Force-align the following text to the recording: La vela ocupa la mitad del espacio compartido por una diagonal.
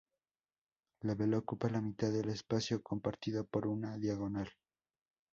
La 1.03 1.13
vela 1.13 1.37
ocupa 1.37 1.69
la 1.69 1.79
mitad 1.79 2.09
del 2.11 2.29
espacio 2.29 2.81
compartido 2.81 3.45
por 3.45 3.67
una 3.67 3.99
diagonal. 3.99 4.49